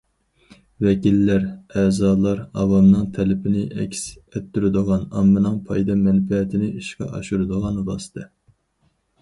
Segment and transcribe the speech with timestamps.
[0.85, 1.43] ۋەكىللەر،
[1.81, 8.27] ئەزالار ئاۋامنىڭ تەلىپىنى ئەكس ئەتتۈرىدىغان، ئاممىنىڭ پايدا مەنپەئەتىنى ئىشقا ئاشۇرىدىغان ۋاسىتە.